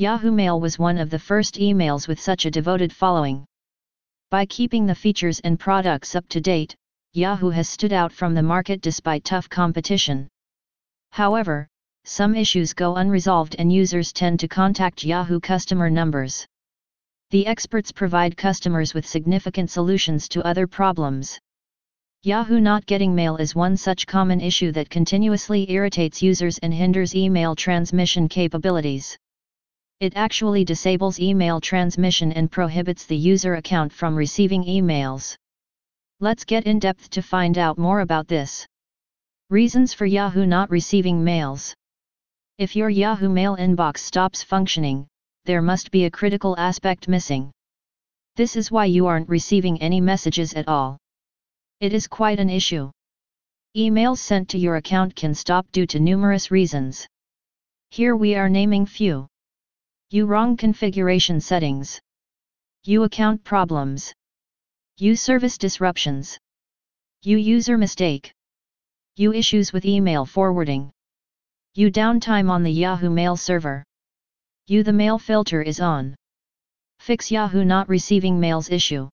[0.00, 3.44] Yahoo Mail was one of the first emails with such a devoted following.
[4.30, 6.76] By keeping the features and products up to date,
[7.14, 10.28] Yahoo has stood out from the market despite tough competition.
[11.10, 11.66] However,
[12.04, 16.46] some issues go unresolved and users tend to contact Yahoo customer numbers.
[17.30, 21.40] The experts provide customers with significant solutions to other problems.
[22.22, 27.16] Yahoo not getting mail is one such common issue that continuously irritates users and hinders
[27.16, 29.18] email transmission capabilities.
[30.00, 35.34] It actually disables email transmission and prohibits the user account from receiving emails.
[36.20, 38.64] Let's get in depth to find out more about this.
[39.50, 41.74] Reasons for Yahoo not receiving mails.
[42.58, 45.08] If your Yahoo Mail inbox stops functioning,
[45.46, 47.50] there must be a critical aspect missing.
[48.36, 50.96] This is why you aren't receiving any messages at all.
[51.80, 52.92] It is quite an issue.
[53.76, 57.04] Emails sent to your account can stop due to numerous reasons.
[57.90, 59.26] Here we are naming few.
[60.10, 62.00] You wrong configuration settings.
[62.84, 64.10] You account problems.
[64.96, 66.38] You service disruptions.
[67.20, 68.32] You user mistake.
[69.16, 70.90] You issues with email forwarding.
[71.74, 73.84] You downtime on the Yahoo Mail server.
[74.66, 76.14] You the mail filter is on.
[77.00, 79.10] Fix Yahoo not receiving mails issue.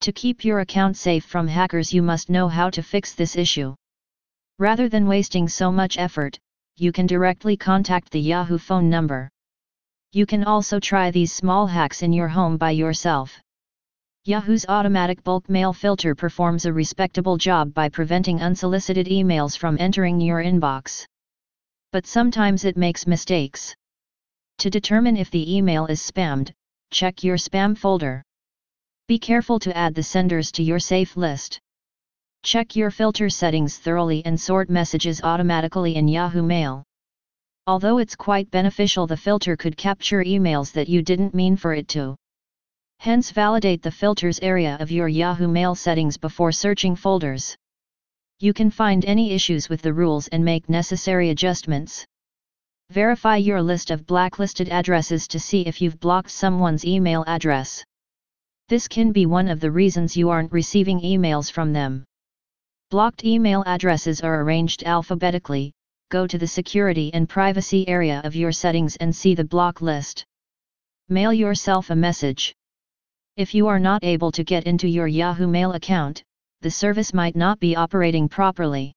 [0.00, 3.74] To keep your account safe from hackers you must know how to fix this issue.
[4.58, 6.38] Rather than wasting so much effort,
[6.76, 9.28] you can directly contact the Yahoo phone number.
[10.12, 13.38] You can also try these small hacks in your home by yourself.
[14.24, 20.20] Yahoo's automatic bulk mail filter performs a respectable job by preventing unsolicited emails from entering
[20.20, 21.04] your inbox.
[21.92, 23.74] But sometimes it makes mistakes.
[24.58, 26.50] To determine if the email is spammed,
[26.90, 28.22] check your spam folder.
[29.06, 31.60] Be careful to add the senders to your safe list.
[32.42, 36.82] Check your filter settings thoroughly and sort messages automatically in Yahoo Mail.
[37.68, 41.88] Although it's quite beneficial the filter could capture emails that you didn't mean for it
[41.88, 42.14] to.
[43.00, 47.56] Hence validate the filters area of your Yahoo Mail settings before searching folders.
[48.38, 52.04] You can find any issues with the rules and make necessary adjustments.
[52.90, 57.82] Verify your list of blacklisted addresses to see if you've blocked someone's email address.
[58.68, 62.04] This can be one of the reasons you aren't receiving emails from them.
[62.90, 65.72] Blocked email addresses are arranged alphabetically,
[66.08, 70.24] go to the security and privacy area of your settings and see the block list.
[71.08, 72.54] Mail yourself a message.
[73.36, 76.22] If you are not able to get into your Yahoo Mail account,
[76.60, 78.94] the service might not be operating properly.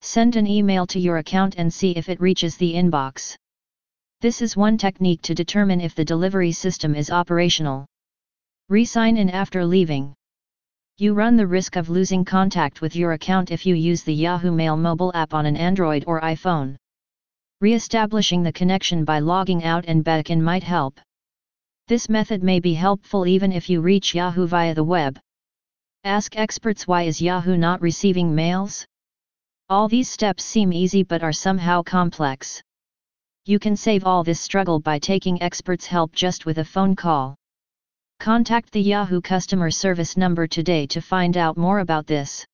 [0.00, 3.36] Send an email to your account and see if it reaches the inbox.
[4.20, 7.86] This is one technique to determine if the delivery system is operational.
[8.68, 10.14] Resign in after leaving.
[11.02, 14.52] You run the risk of losing contact with your account if you use the Yahoo
[14.52, 16.76] Mail mobile app on an Android or iPhone.
[17.60, 21.00] Re-establishing the connection by logging out and back in might help.
[21.88, 25.18] This method may be helpful even if you reach Yahoo via the web.
[26.04, 28.86] Ask experts why is Yahoo not receiving mails?
[29.68, 32.62] All these steps seem easy but are somehow complex.
[33.44, 37.34] You can save all this struggle by taking experts' help just with a phone call.
[38.22, 42.46] Contact the Yahoo customer service number today to find out more about this.